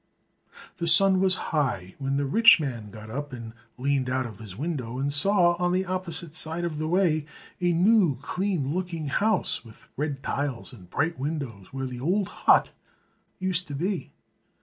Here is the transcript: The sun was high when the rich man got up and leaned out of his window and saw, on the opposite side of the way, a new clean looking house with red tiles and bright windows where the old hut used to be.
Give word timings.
The 0.77 0.87
sun 0.87 1.19
was 1.19 1.35
high 1.53 1.93
when 1.99 2.17
the 2.17 2.25
rich 2.25 2.59
man 2.59 2.89
got 2.89 3.11
up 3.11 3.31
and 3.33 3.53
leaned 3.77 4.09
out 4.09 4.25
of 4.25 4.39
his 4.39 4.57
window 4.57 4.97
and 4.97 5.13
saw, 5.13 5.53
on 5.59 5.73
the 5.73 5.85
opposite 5.85 6.33
side 6.33 6.65
of 6.65 6.79
the 6.79 6.87
way, 6.87 7.27
a 7.59 7.71
new 7.71 8.15
clean 8.17 8.73
looking 8.73 9.09
house 9.09 9.63
with 9.63 9.87
red 9.95 10.23
tiles 10.23 10.73
and 10.73 10.89
bright 10.89 11.19
windows 11.19 11.71
where 11.71 11.85
the 11.85 11.99
old 11.99 12.29
hut 12.29 12.71
used 13.37 13.67
to 13.67 13.75
be. 13.75 14.11